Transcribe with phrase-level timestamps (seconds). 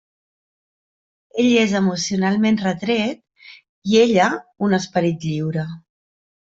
[1.43, 3.55] Ell és emocionalment retret
[3.95, 4.33] i ella
[4.71, 5.73] un esperit lliure.